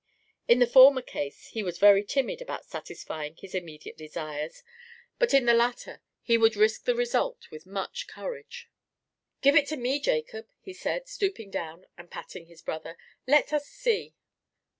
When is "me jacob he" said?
9.73-10.73